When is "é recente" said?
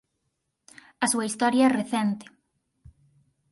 1.69-2.25